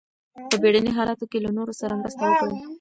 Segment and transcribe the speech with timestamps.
[0.49, 2.55] په بیړني حالاتو کې له نورو سره مرسته وکړئ.